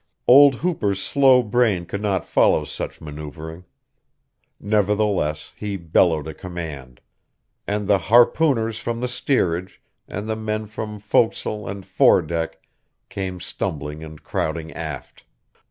[0.27, 3.65] Old Hooper's slow brain could not follow such maneuvering;
[4.59, 7.01] nevertheless, he bellowed a command.
[7.67, 12.57] And the harpooners from the steerage, and the men from forecastle and fore deck
[13.09, 15.23] came stumbling and crowding aft.